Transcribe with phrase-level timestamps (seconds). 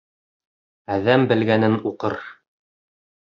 [0.95, 2.17] Әҙәм белгәнен уҡыр